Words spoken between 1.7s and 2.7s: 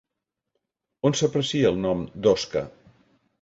el nom d'«OSCA»?